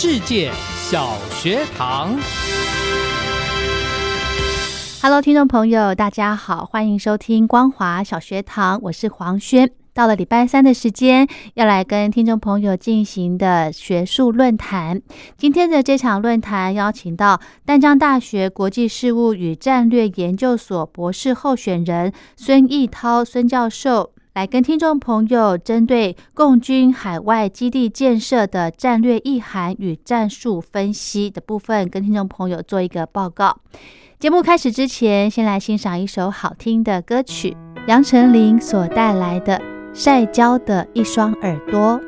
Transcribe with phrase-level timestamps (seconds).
[0.00, 2.16] 世界小学堂
[5.02, 9.68] ，Hello，听众朋友，大家好，欢迎收听光华小学堂，我是黄轩。
[9.92, 15.02] 到了礼拜三的时间，要来跟听众朋友进行的学术论坛。
[15.36, 24.12] 今天的这场论坛邀请到淡江大学国际事务与战略研究所博士候选人孙义涛孙教授。
[24.38, 33.58] 来跟听众朋友针对共军海外基地建设的战略意涵与战术分析的部分，跟听众朋友做一个报告。
[34.20, 37.56] 节目开始之前，先来欣赏一首好听的歌曲，
[37.88, 39.58] 杨丞琳所带来的
[39.92, 42.00] 《晒焦的一双耳朵》。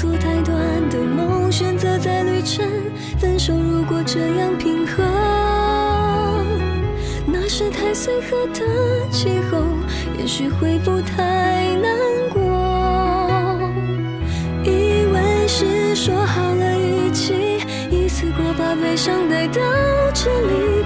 [0.00, 0.56] 做太短
[0.90, 2.64] 的梦，选择在旅程
[3.18, 3.52] 分手。
[3.52, 5.04] 如果这样平衡，
[7.26, 8.60] 那是太随和的
[9.10, 9.58] 气候，
[10.16, 11.90] 也许会不太难
[12.32, 12.40] 过，
[14.62, 17.58] 以为是说好了一起，
[17.90, 19.60] 一次过把悲伤带到
[20.14, 20.77] 这里。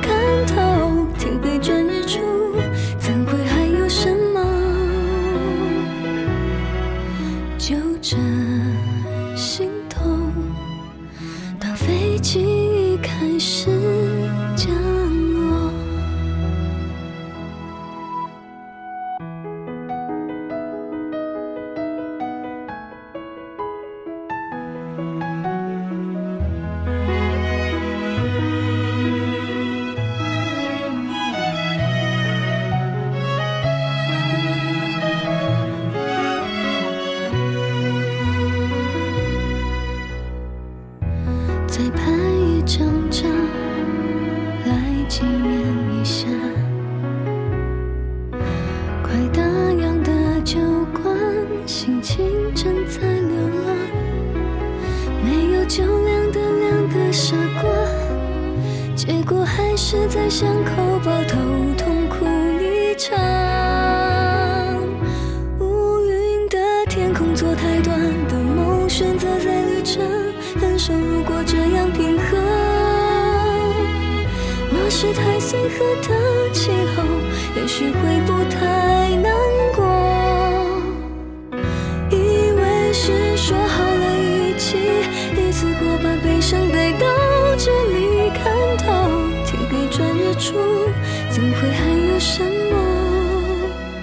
[91.31, 92.75] 怎会还有什么？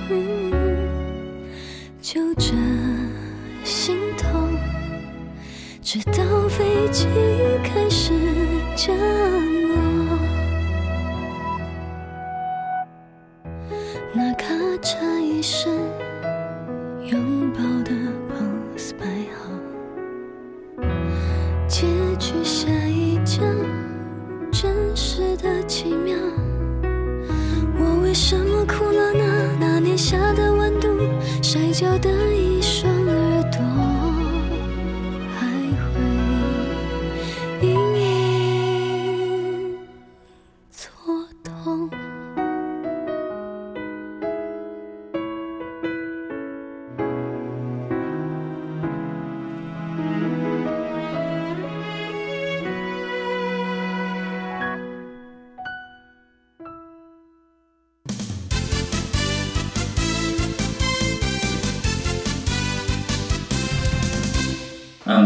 [0.10, 0.51] 嗯、
[2.01, 2.54] 就这
[3.63, 4.57] 心痛，
[5.81, 6.29] 直到。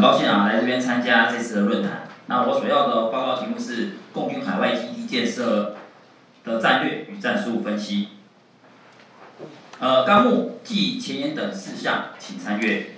[0.03, 2.09] 高兴啊，来这边参加这次的论坛。
[2.25, 5.77] 那我所要的报告题目是共军海外基地建设
[6.43, 8.09] 的战略与战术分析。
[9.79, 12.95] 呃，纲目记前言等事项，请参阅。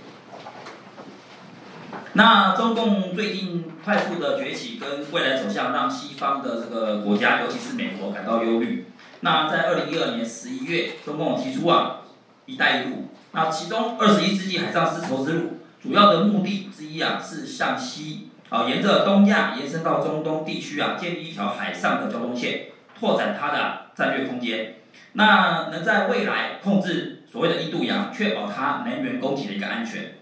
[2.14, 8.88] 那中共最近快速的崛起跟未来走向，让西方的这个国家，尤其是美国感到忧虑。
[9.20, 11.98] 那在二零一二年十一月，中共提出啊
[12.48, 15.55] “一带一路”，那其中二十一世纪海上丝绸之路
[15.86, 24.78] 主要的目的之一啊，是向西啊，沿着东亚延伸到中东地区啊，建立一条海上的交通线，拓展它的战略空间。
[25.14, 30.16] 那能在未来控制所谓的印度洋，确保它能源供给的一个安全。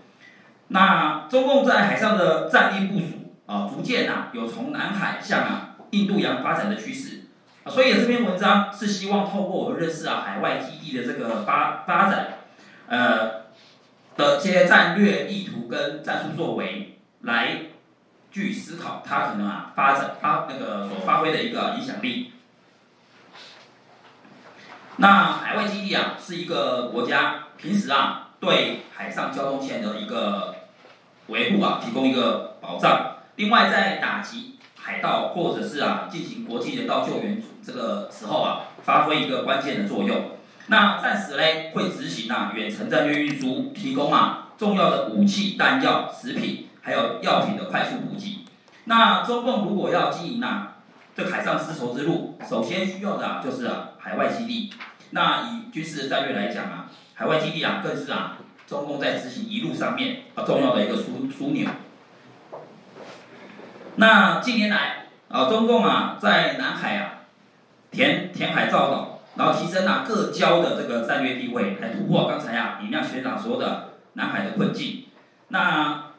[0.67, 7.21] 那中共在海上的战力部署啊，逐渐啊有从南海向啊印度洋发展的趋势
[7.63, 12.27] 啊，所以这篇文章是希望透过我们认识啊海外基地的这个发发展，
[12.87, 13.42] 呃
[14.15, 17.57] 的这些战略意图跟战术作为，来
[18.31, 22.33] 去思考它可能啊发展发那个所发挥的一个影响力。
[24.97, 30.55] 那海外基地啊是一个国家平时啊对海上交通线的一个。
[31.27, 33.15] 维护啊，提供一个保障。
[33.37, 40.31] 另外，在打击海盗或者是啊进行国际人道救援这个时候啊，发挥一个关键的作用。
[40.67, 41.43] 那暂时呢，
[41.73, 48.45] 会执行啊远程战略运输，提供啊重要的武器、弹药、食品，还有药品的快速补给。
[48.85, 50.77] 那中共如果要经营啊
[51.15, 54.71] 这海上丝绸之路，首先需要的就是啊海外基地。
[55.11, 58.37] 那以军事战略来讲啊，海外基地啊更是啊。
[58.65, 61.69] 中共在执行一路上面啊重要的一个枢枢纽。
[63.97, 67.25] 那近年来啊，中共啊在南海啊
[67.91, 75.05] 填填海造岛，然后提升啊各礁的这个战略地位，来突破刚才啊李亮学长说的南海的困境。
[75.47, 76.11] 那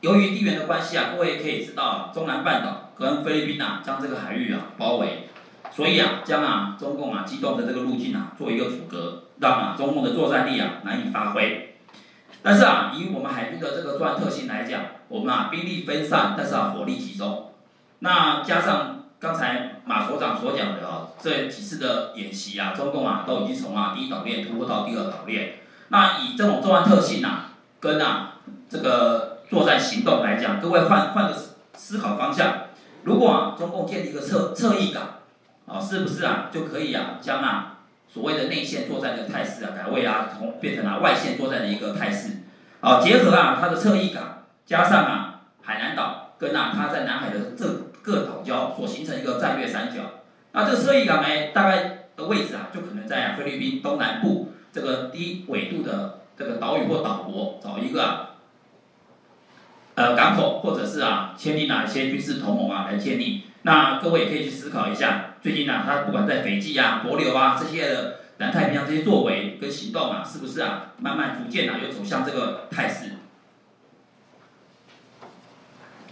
[0.00, 5.28] 由于地缘的关系啊，各位可以知道，中南半岛跟菲律宾啊将这个海域啊包围。
[5.70, 11.76] 所以啊，将啊中共啊机动的这个路径啊做一个阻隔，让啊中共的作战力啊难以发挥。
[12.42, 17.52] 但是啊，以我们海军的这个作战特性来讲，我们啊兵力分散，但是啊火力集中。
[18.00, 25.60] 那加上刚才马所长所讲的啊，这几次的演习啊，中共啊都已经从啊第一岛链突破到第二岛链。
[25.90, 28.38] 那以这种作战特性啊，跟啊
[28.68, 31.36] 这个作战行动来讲，各位换换个
[31.74, 32.64] 思考方向，
[33.04, 35.02] 如果啊中共建立一个侧侧翼港。
[35.64, 37.78] 啊，是不是啊，就可以啊，将啊
[38.12, 42.38] 所谓的内线作战的态势啊，改为啊从变成了外线作战的一个态势，
[42.80, 47.64] 啊，结合啊它的侧翼港，加上啊海南岛跟啊它在南海的这
[48.02, 50.02] 各岛礁所形成一个战略三角，
[50.52, 58.30] 那这个侧翼港呢，大概的位置啊，就可能在菲律宾东南部这个低纬度的这个岛屿或岛国找一个啊
[59.94, 63.44] 呃港口，或者是啊签订哪些军事同盟啊来建立。
[63.62, 73.12] 那各位也可以去思考一下，最近呢，他不管在斐济啊、帛琉啊这些的南太平洋这些作为跟行动啊，是不是啊，慢慢逐渐啊，有走向这个态势？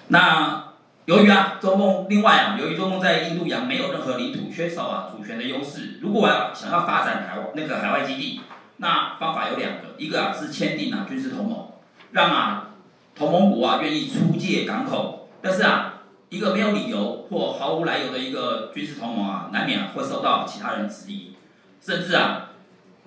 [0.09, 0.70] 那
[1.11, 8.41] 由于啊，中共另外啊，由于中共在印度洋没有任何领土，缺少啊主权的优势，如果要想要发展台湾那个海外基地，
[8.77, 11.67] 那方法有两个，一个啊是签订啊军事同盟，
[12.13, 12.69] 让啊
[13.17, 15.95] 同盟国啊愿意出借港口，但是啊。
[16.29, 21.33] 一个没有理由或毫无来由的一个军事同盟啊，难免会受到其他人质疑，
[21.81, 22.51] 甚至啊，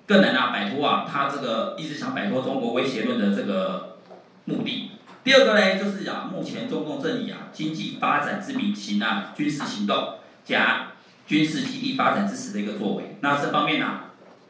[0.05, 3.95] 更难啊摆脱啊他这个一直想摆脱中国威胁论的这个
[4.43, 4.91] 目的。
[5.23, 10.87] 第二个呢，就是啊，目前中共政理啊经济发展之名行啊军事行动加
[11.25, 13.17] 军事基地发展支持的一个作为。
[13.21, 14.01] 那这方面呢，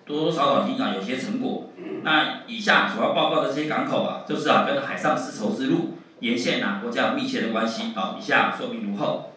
[0.05, 1.69] 多多少少已经啊有些成果。
[2.01, 5.97] 那以下主要报告的这些港口啊，就是啊跟海上丝绸之路。
[6.19, 7.91] 沿线呐，国家有密切的关系。
[7.93, 9.33] 好，以下说明如后。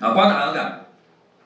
[0.00, 0.80] 啊，瓜达尔港，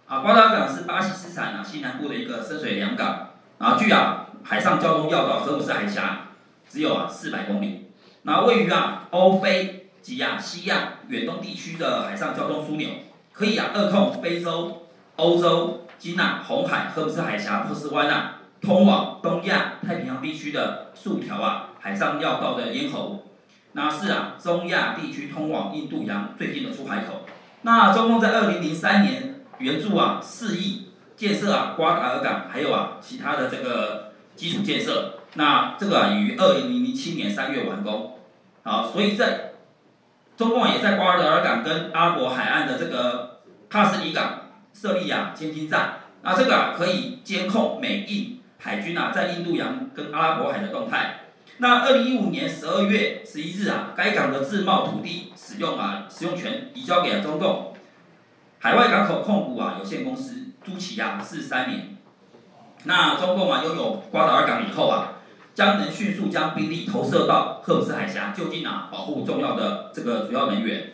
[0.06, 3.30] 啊，瓜达尔港是巴西斯坦啊西南部的一个深水良港。
[3.58, 6.28] 啊，距啊海上交通要道荷姆斯海峡
[6.68, 7.86] 只有啊四百公里。
[8.26, 12.88] 那位于啊欧非及啊西亚远东地区的海上交通枢纽，
[13.33, 23.26] 可以啊扼控非洲、欧洲、基纳、红海、赫布斯海峡、波斯湾啊通往东亚太平洋地区的数条啊海上要道的咽喉。
[23.75, 27.21] 那是啊，中亚地区通往印度洋最近的出海口。
[27.62, 35.21] 那中共在二零零三年援助啊四亿建设啊瓜达尔港，还有啊其他的这个基础建设。
[35.35, 38.14] 那这个啊于二零零七年三月完工。
[38.66, 39.52] 好，所以在
[40.37, 44.40] 中共也在瓜达尔港跟阿拉伯海岸的这个帕斯里港
[44.75, 46.00] 设立啊监听站。
[46.23, 51.20] 那这个啊可以监控美印海军啊在印度洋跟阿拉伯海的动态。
[51.58, 57.73] 那二零一五年十二月十一日啊，该港的自贸土地使用啊使用权移交给了中共
[58.58, 61.96] 海外港口控股啊有限公司，租期啊是三年。
[62.82, 65.12] 那中共啊拥有瓜达尔港以后啊，
[65.57, 70.93] 将能迅速将兵力投射到赫姆斯海峡，就近啊保护重要的这个主要能源。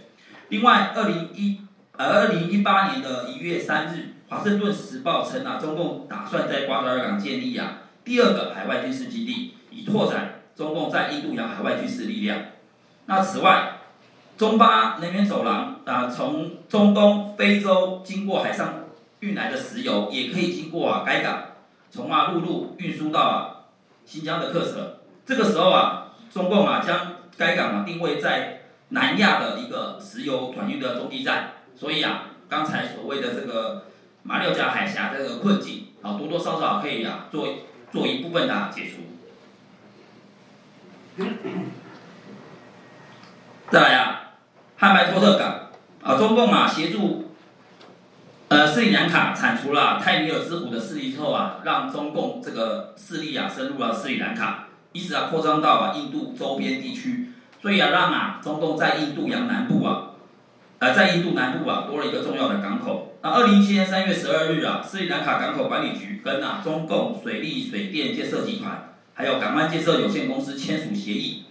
[0.50, 1.60] 另外，二零一
[1.96, 10.38] 呃二零一八年的一月三日，华盛顿时报称啊，中共打算在瓜达尔港建立啊第二个海外军事基地，以拓展。
[10.54, 12.38] 中共在印度洋海外军事力量。
[13.06, 13.78] 那此外，
[14.36, 18.84] 中巴能源走廊啊，从中东、非洲经过海上
[19.20, 21.42] 运来的石油，也可以经过啊该港，
[21.90, 23.51] 从啊陆路运输到啊
[24.04, 25.00] 新疆的克什。
[25.24, 31.52] 这个时候啊，中共啊将该港啊定位在南亚的一个石油转运的中继站。
[31.74, 33.86] 所以啊，刚才所谓的这个
[34.22, 37.48] 马六甲海峡这个困境啊，多多少少可以啊做
[37.90, 38.98] 做一部分的解除。
[43.70, 44.32] 再来啊，
[44.76, 45.70] 汉白托特港
[46.02, 47.31] 啊，中共啊协助
[48.52, 57.30] 呃斯里兰卡铲除了泰米尔之虎的势力之后啊，让中共这个势力啊深入了斯里兰卡，一直啊扩张到啊印度周边地区，
[57.62, 60.10] 所以啊让啊中共在印度洋南部啊，
[60.80, 63.16] 呃在印度南部啊多了一个重要的港口。
[63.22, 68.90] 那二零一七年三月十二日啊，斯里兰卡港口管理局跟啊中共水利水电建设集团。
[69.14, 71.44] 还有港湾建设有限公司签署协议，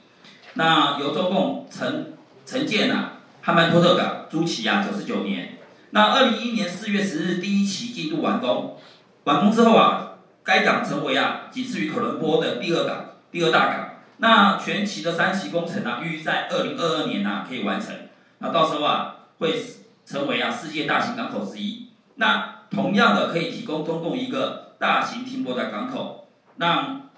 [0.54, 2.14] 那由中共承
[2.46, 5.51] 承建啊汉曼托特港，租期啊九十九年。
[5.92, 8.78] 那二零一一年四月十日第一期进度完工，
[9.26, 13.90] 完工之后啊，该港成为啊仅次于可伦坡的第二港，第二大港。
[14.18, 17.94] 那全期的三期工程啊，预计在二零二二年啊可以完成。
[18.40, 19.62] 那到时候啊会
[20.06, 21.90] 成为啊世界大型港口之一。
[22.16, 27.10] 那同样的可以提供中共一个大型停泊的港口，让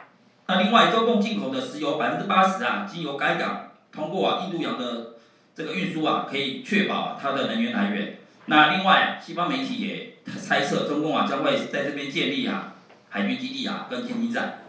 [0.47, 5.13] 那另外，中共进口的石油百分之八十啊，经由该港通过啊印度洋的
[5.55, 8.17] 这个运输啊，可以确保它的能源来源。
[8.45, 12.75] 那另外，西方媒体也猜测，中共啊将会在这边建立啊
[13.09, 14.59] 海军基地啊跟天津站。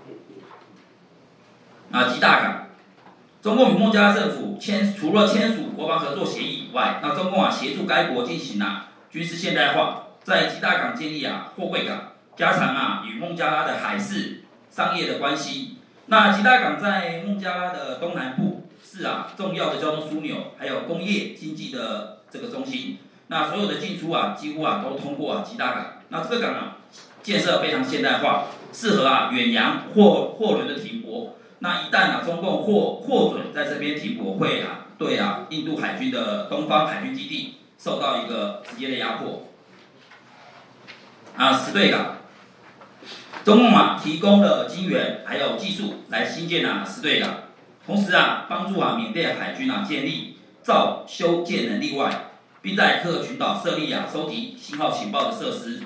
[1.90, 2.68] 啊，吉大港，
[3.42, 14.40] 中共与孟加拉政府签除了签署国防合作协议以外，那中共啊协助该国进行啊军事现代化，在吉大港建立啊货柜港，加强啊与孟加拉的海事。
[14.70, 15.76] 商业的关系，
[16.06, 22.98] 那吉大港在孟加拉的东南部，是啊重要的交通枢纽，还有工业经济的这个中心。
[23.28, 25.86] 那所有的进出啊，几乎啊都通过啊吉大港。
[26.08, 26.76] 那这个港啊，
[27.22, 31.36] 建设非常现代化，适合啊远洋货货轮的停泊。
[31.60, 39.48] 那一旦啊中共获获准在这边停泊，会啊对啊印度海军的东方海军基地受到一个直接的压迫。
[41.36, 42.18] 啊，石对港。
[43.44, 47.30] 中共啊提供了金援还有技术来新建啊石对港，
[47.84, 52.30] 同时啊帮助啊缅甸海军啊建立造修建能力外，
[52.64, 55.82] 并在克群岛设立啊收集信号情报的设施，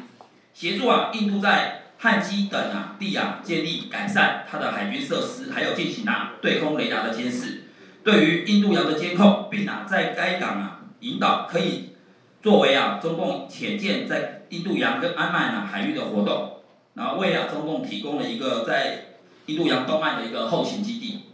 [0.55, 7.65] 协助啊印度在汉基等啊地啊建立改善它的海军设施，还有进行啊对空雷达的监视，
[8.05, 11.97] 对于印度洋的监控，并啊在该港啊引导可以
[12.41, 16.55] 作为啊中共潜舰在印度洋跟安曼啊海域的活动。
[16.95, 19.07] 然后为啊中共提供了一个在
[19.47, 21.25] 印度洋东岸的一个后勤基地。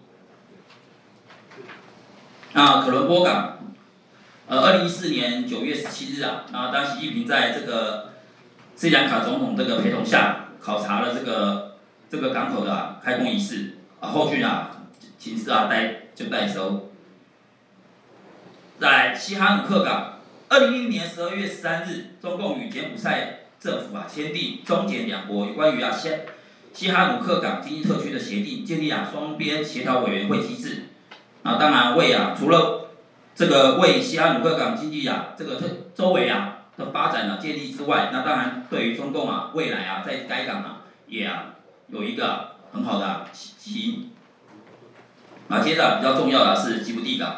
[2.53, 3.54] 那可伦坡港，
[4.47, 8.11] 呃，二零一四年九月十七日啊，那当习近平在这个
[8.77, 11.79] 斯里兰卡总统这个陪同下，考察了这个
[12.11, 14.83] 这个港口的开工仪式啊，后续啊，
[15.19, 16.91] 情势啊待就待收。
[18.79, 20.19] 在西哈努克港，
[20.51, 23.39] 二零一零年十二月十三日，中共与柬埔寨。
[23.59, 26.11] 政府啊签订中柬两国有关于啊西
[26.75, 30.83] 西哈努克港经济特区的协定，建立啊双边协调委员会机制。
[31.43, 32.84] 啊，当然为啊除了
[33.35, 41.55] 这个为西哈努克港经济啊这个特周围啊的发展呢建立之外，那当然对于中共啊未来啊在该港啊也啊
[41.89, 44.11] 有一个很好的基因。
[45.49, 47.37] 那接着比较重要的是吉布地港。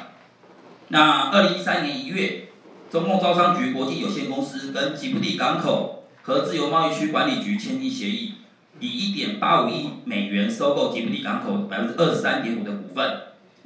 [0.88, 2.48] 那二零一三年一月，
[2.90, 5.94] 中共招商局国际有限公司跟吉布地港口。
[6.22, 8.34] 和自由贸易区管理局签订协议，
[8.80, 13.18] 以一点八五亿美元收购吉布地港口百分之二十三点五的股份。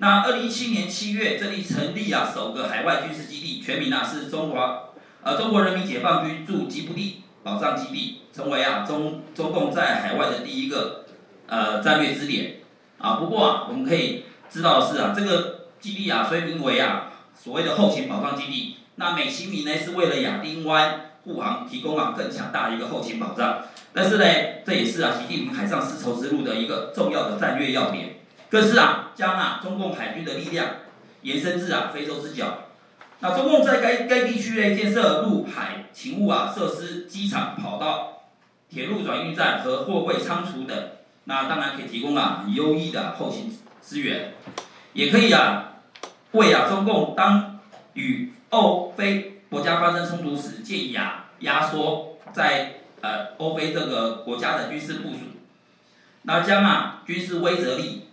[0.02, 4.84] 那二零一七年七月，这里成立啊首个海外军事基地，全名啊是中华
[5.22, 11.04] 呃中国人民解放军驻吉布地保障基地，成为啊中中共在海外的第一个
[11.46, 12.60] 呃战略支点
[12.96, 13.16] 啊。
[13.16, 21.08] 不过啊，我们可以知道的是啊，这个基地啊虽名为啊所谓的后勤保障基地，那美其名呢是为了亚丁湾。
[21.22, 23.58] 护航提供啊更强大的一个后勤保障，
[23.92, 24.24] 但是呢，
[24.64, 28.19] 这也是啊习近平海上丝绸之路的一个重要的战略要点。
[28.50, 30.66] 更是啊将啊中共海军的力量
[31.22, 32.64] 延伸至啊非洲之角。
[33.20, 38.22] 那中共在该该地区内建设陆海勤务啊设施、机场、跑道、
[38.68, 40.76] 铁路转运站和货柜仓储等，
[41.24, 44.32] 那当然可以提供啊很优异的后勤资源，
[44.94, 45.74] 也可以啊
[46.32, 47.58] 为啊中共当
[47.92, 55.18] 与欧非国家发生冲突时，建议啊压缩在呃欧非这个国家的军事部署，
[56.22, 58.06] 那将啊军事威慑力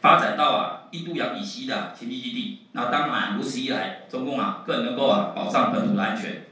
[0.00, 0.76] 发展到啊。
[0.90, 6.46] 印度洋以西的前进基地，那当然如此一来，中共啊更能够啊保障本土的安全。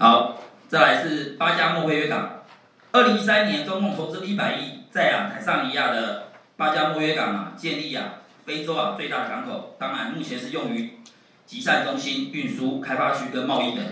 [0.00, 0.36] 好，
[0.66, 2.42] 再来是巴加莫菲约港，
[2.90, 8.14] 二零一三年中共投资一百亿，在啊坦桑尼亚的巴加莫约港啊建立啊
[8.44, 10.98] 非洲啊最大的港口，当然目前是用于
[11.46, 13.84] 集散中心、运输、开发区跟贸易等。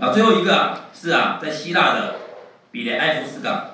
[0.00, 2.16] 啊，最后一个啊是啊在希腊的
[2.72, 3.67] 比雷埃夫斯港。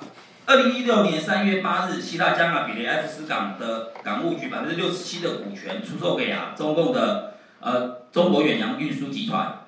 [0.47, 9.65] 二零一六年三月八日，希腊将啊比雷埃夫斯港的港务局百分之六十七的股权出售给啊中共的呃中国远洋运输集团，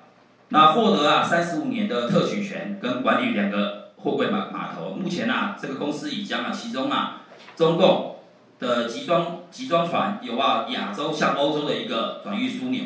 [0.50, 4.90] 那获得啊三十五年的特许权跟管理两个货柜码码头。
[4.90, 7.22] 目前啊这个公司已将啊其中啊
[7.56, 8.20] 中共
[8.60, 12.82] 的集装集装船有啊亚洲向欧洲的一个转运枢纽。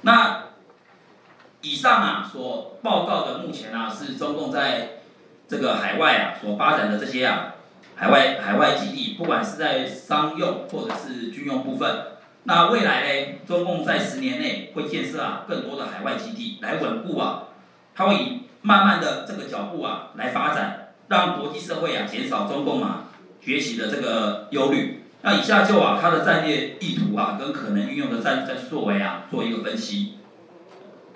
[0.00, 0.46] 那
[1.60, 5.03] 以上啊所报告的目前啊是中共在。
[5.54, 7.54] 这个海外啊所发展的这些啊
[7.94, 11.88] 海外海外基地，不管是在商用或者是军用部分，
[12.42, 17.44] 那未来呢，中共在十年内会建设啊更多的海外基地来稳固啊，
[17.94, 23.04] 它会以慢慢的这个脚步啊来发展，让国际社会啊减少中共啊
[23.40, 25.04] 崛起的这个忧虑。
[25.22, 30.14] 那以下就啊它的战略意图啊跟可能运用的战战作为啊做一个分析，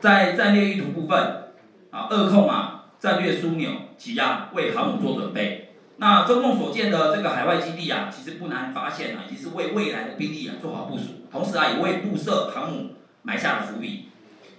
[0.01, 1.51] 在战略意图部分
[1.90, 2.77] 啊二控啊。
[3.00, 5.64] 战略枢纽及啊为航母做准备。
[6.00, 12.90] 那中共所建的这个海外基地啊，其实不难发现啊，已经是为未来的兵力啊做好部署，同时啊也为布设航母
[13.22, 14.04] 埋下了伏笔。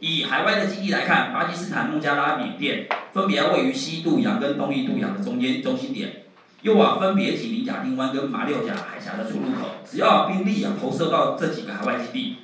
[0.02, 6.24] 以海外的基地来看，巴基斯坦、孟加拉、缅甸分别位于西印度洋跟东印度洋的中间中心点，
[6.62, 9.70] 又啊分别紧邻亚丁湾跟马六甲海峡的出入口。
[9.86, 12.36] 只要兵力啊投射到这几个海外基地，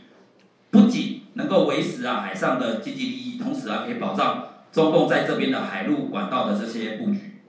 [0.71, 4.54] 不仅能够维持啊海上的经济利益，同时啊可以保障。
[4.75, 7.39] 中共在这边的海陆管道的这些布局。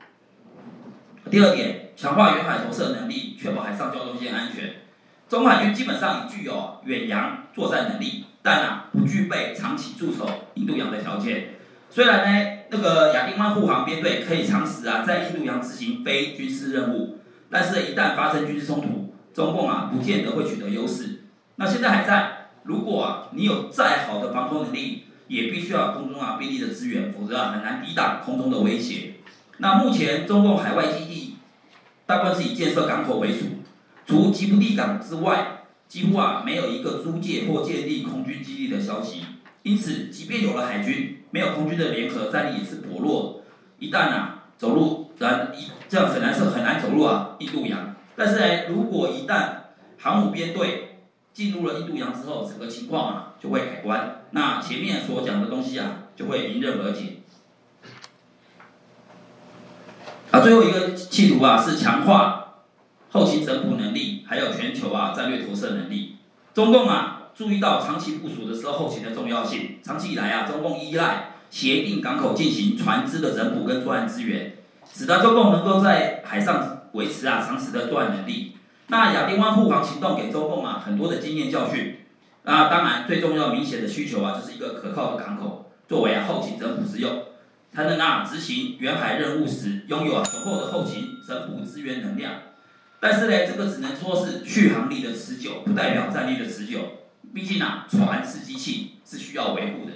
[1.28, 4.74] 第二点，强化远海投射能力，确保海上交通线安全。
[5.28, 11.48] 中海军基本上已具有远洋作战能力，但啊不具备长期驻守印度洋的条件。
[11.90, 17.18] 虽然呢，那个亚丁湾护航编队可以长时啊在印度洋执行非军事任务，
[17.50, 21.22] 但是，一旦发生军事冲突，中共啊不见得会取得优势。
[21.56, 25.02] 那现在还在，如果啊你有再好的防空能力。
[25.28, 29.14] 也必须要空中啊兵力的支援，否则啊很难抵挡空中的威胁。
[29.58, 31.36] 那目前中共海外基地
[32.04, 33.46] 大部分是以建设港口为主，
[34.06, 39.24] 除吉布地港之外，几乎啊没有一个租借或建立空军基地的消息。
[39.62, 43.42] 因此，即便有了海军，没有空军的联合战力也是薄弱。
[43.78, 47.96] 一旦啊走入，然一这样很难是很难走入啊印度洋。
[48.14, 49.48] 但是呢，如果一旦
[49.98, 50.95] 航母编队
[51.36, 54.22] 进入了印度洋之后，整个情况啊就会改观。
[54.30, 57.16] 那前面所讲的东西啊，就会迎刃而解。
[60.30, 62.62] 啊，最后一个企图啊，是强化
[63.10, 66.16] 后勤整补能力，还有全球啊战略投射能力。
[66.54, 69.78] 中共啊，注意到长期部署的时候后勤的重要性。
[69.82, 74.56] 长期以来啊，中共依赖协定港口进行船只的整补跟作案资源，
[74.90, 78.55] 使得中共能够在海上维持啊长时的作案能力。
[78.88, 82.00] 那亚丁湾护航行动给中共啊很多的经验教训。
[82.44, 87.24] 那当然，最重要明显的需求啊，就是一个可靠的港口，作为啊后勤整补之用，
[87.72, 92.34] 才能啊执行远海任务时拥有啊够的后勤整补资源能量。
[93.00, 96.78] 但是呢，这个只能说是续航力的持久，不代表战力的持久。
[97.34, 99.92] 毕竟啊，船是机器，是需要维护的。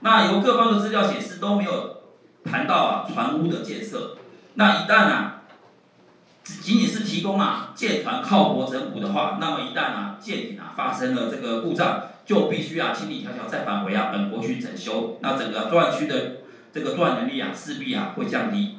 [0.00, 2.02] 那由各方的资料显示都没有
[2.44, 4.16] 谈到啊船坞的建设。
[4.54, 5.42] 那一旦啊
[6.44, 16.36] 仅仅提供啊舰船靠泊整补的话，那么一旦啊舰艇啊发生了这个故障，就必须啊千里迢迢再返回啊本国去整修，那整个作案区的
[16.72, 18.78] 这个作案能力啊势必啊会降低。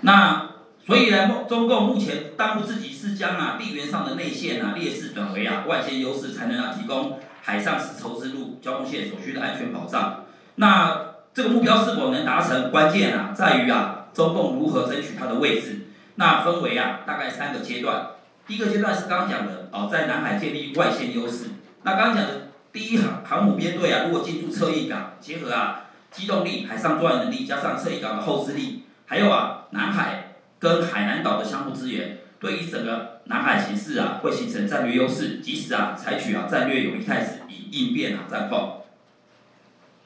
[0.00, 0.48] 那
[0.84, 10.24] 所以呢，中共目前当务之急是将啊地缘上的内线啊劣势转为啊外线优势，才能啊提供海上丝绸之路交通线所需的安全保障。
[10.56, 11.02] 那
[11.32, 14.00] 这个目标是否能达成，关键啊在于啊。
[14.12, 15.81] 中共如何争取它的位置？
[16.22, 18.10] 那分为啊，大概三个阶段。
[18.46, 21.46] 第一个阶段是刚刚讲的哦，在南海建立外线优势。
[21.82, 38.74] 那刚刚讲的第一航航母编队啊，如果进驻侧翼港，结合啊机动力、海上作战能力，加上侧翼港的后置力，还有啊南海跟海南岛的相互支援，对于整个南海形势啊，会形成战略优势，及时啊采取啊战略有利态势，以应变啊战况。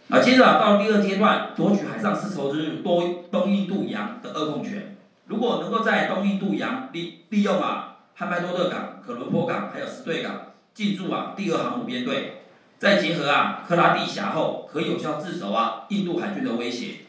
[0.09, 4.95] 啊，接着啊到第二阶段，夺取海上丝绸之路多东印度洋的二控权。
[5.26, 12.42] 如果能够在东印度洋利利用啊汉拜多特港、可伦坡港还有斯对港进驻啊第二航母编队，
[12.78, 17.00] 再结合啊克拉蒂峡后，可有效制守啊印度海军的威胁。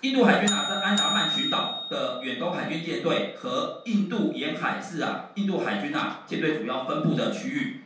[0.00, 7.84] 印度海军啊在安达曼群岛的远东海军舰队和印度沿海是啊印度海军啊舰队主要分布的区域。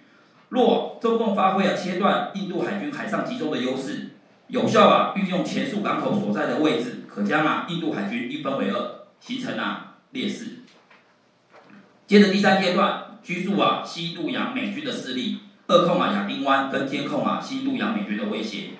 [0.50, 4.10] 若中共发挥啊切断印度海军海上集中的优势，
[4.46, 9.03] 有效啊运用前述港口所在的位置，可将啊印度海军一分为二。
[9.20, 10.58] 形成啊劣势。
[12.06, 18.70] 接着第三阶段，居住啊西渡洋美军的势力，扼控啊亚丁湾跟监控啊西渡洋美军的威胁。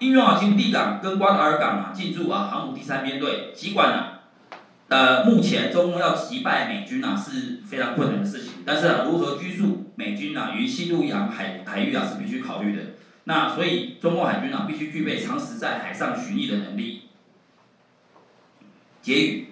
[0.00, 3.52] 应用啊新地港跟瓜达尔港啊进驻啊航母第三编队。
[3.54, 4.20] 尽管啊，
[4.88, 12.82] 呃目前中共要击败美军啊是非常困难的事情，但是啊如何居住美军啊于西渡洋海海域啊是必须考虑的。
[13.24, 17.04] 那所以中共海军啊必须具备长时在海上巡弋的能力。
[19.02, 19.47] 结语。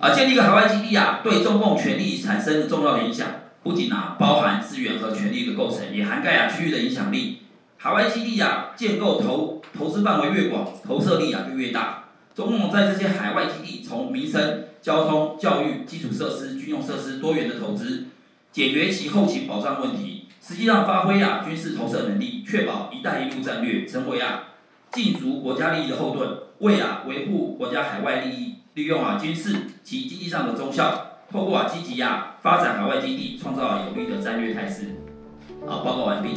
[0.00, 3.26] 啊，建立一个海外基地啊，对中共权力产生重要的影响，
[3.62, 7.42] 不仅啊包含资源和权力的构成，也涵盖啊区域的影响力。
[7.76, 12.04] 海外基地啊建构投投资范围越广，投射力啊就越大。
[12.34, 18.06] 中共在这些海外基地，从民生、交通、教育、基础设施、军用设施多元的投资，
[18.50, 24.44] 解决其后勤保障问题，实际上发挥啊军事投射能力，确保“一带一路”战略成为啊
[24.90, 28.49] 禁足国家利益的后盾，为啊维护国家海外利益。
[28.80, 34.96] 利用啊军事及经济上的中效，透过啊积极啊发展海外基地，创造有利的战略态势。
[35.66, 36.30] 好，报告完毕。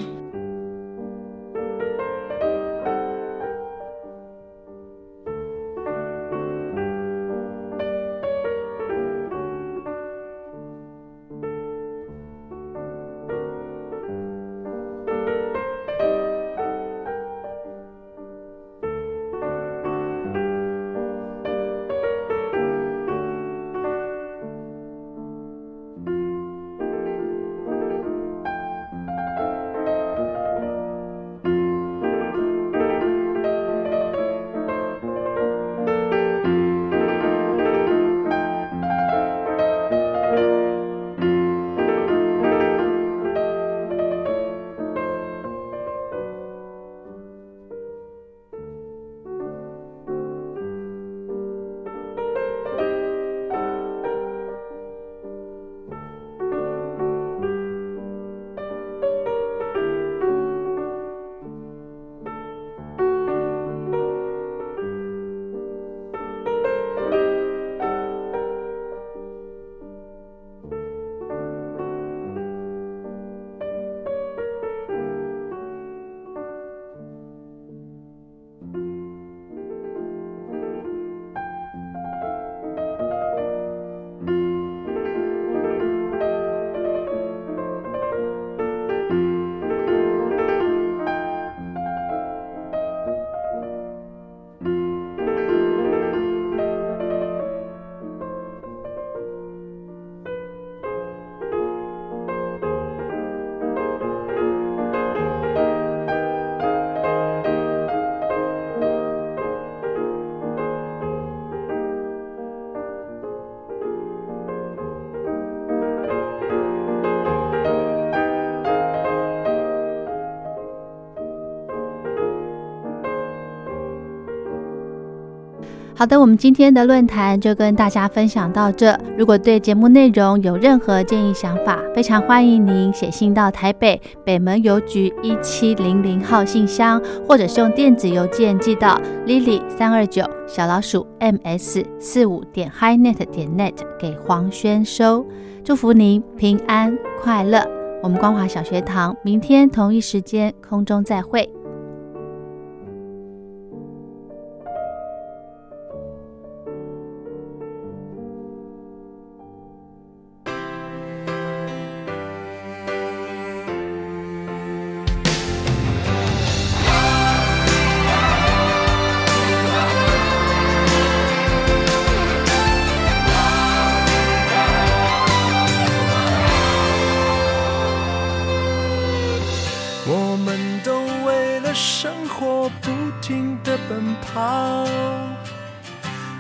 [126.03, 128.99] 好的，我们今天的论坛就跟大家分享到这。
[129.17, 145.25] 如果对节目内容有任何建议想法，非常欢迎您写信到台北北门邮局一七零零号信箱，或者是用电子邮件寄到 lily 三二九小老鼠 ms 四五点 highnet 点 net 给黄轩收。
[145.63, 147.65] 祝福您平安快乐。
[148.01, 151.49] 我们光华小学堂明天同一时间空中再会。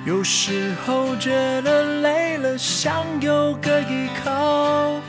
[0.05, 4.99] 有时候觉得累了想有个依靠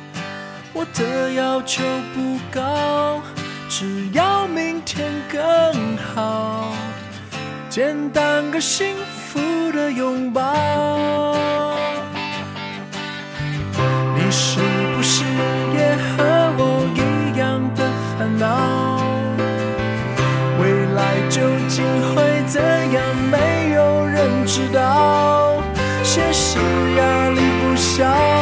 [0.72, 1.82] 我的要求
[2.14, 3.20] 不高
[3.68, 6.72] 只要明天更好
[7.68, 8.94] 简单个幸
[9.26, 9.40] 福
[9.72, 11.34] 的拥抱。
[14.14, 14.60] 你是
[14.94, 15.24] 不是
[15.74, 18.83] 也和我一样的烦恼？
[24.46, 25.62] 知道
[26.02, 26.58] 现实
[26.96, 28.33] 压力不小。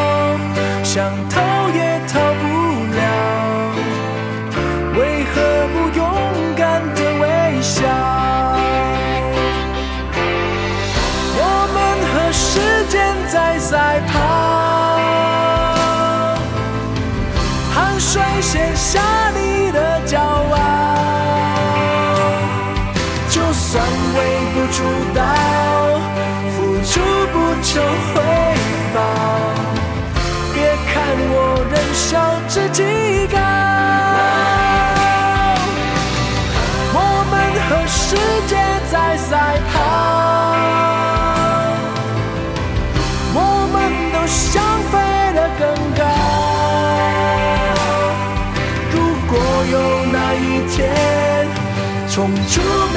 [52.14, 52.91] 冲出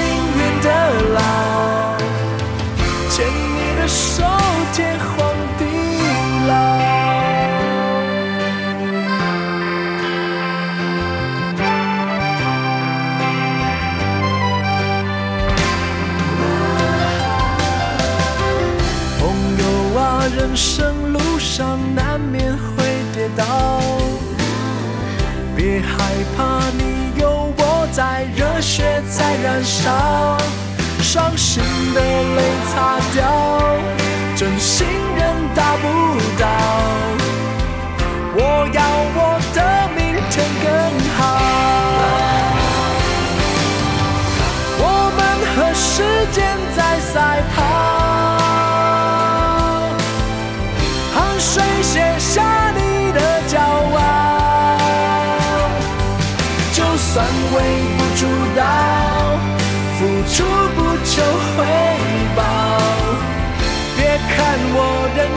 [31.56, 32.15] Şimdi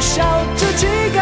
[0.00, 0.22] 笑
[0.56, 1.20] 着起高，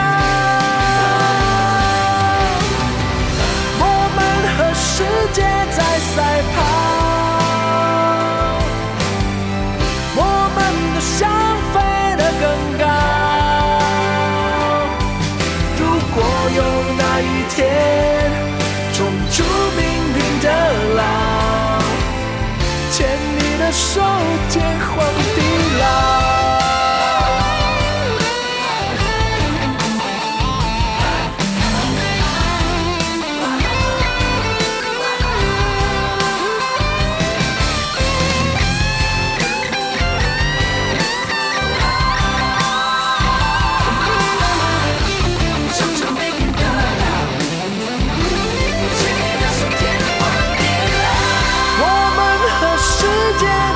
[3.79, 3.85] 我
[4.15, 4.19] 们
[4.57, 5.41] 和世界
[5.73, 6.15] 在赛
[6.55, 6.57] 跑，
[10.15, 10.21] 我
[10.55, 10.59] 们
[10.95, 11.19] 都想
[11.73, 11.75] 飞
[12.17, 12.45] 得更
[12.79, 12.85] 高。
[15.79, 15.81] 如
[16.15, 16.17] 果
[16.55, 16.61] 有
[16.99, 17.59] 那一天，
[18.93, 18.97] 冲
[19.33, 19.35] 出
[19.77, 19.81] 命
[20.15, 20.47] 运的
[20.97, 21.01] 牢，
[22.93, 22.97] 牵
[23.39, 24.03] 你的手，
[24.51, 24.95] 天荒
[25.35, 25.39] 地
[25.81, 26.36] 老。
[53.39, 53.76] 界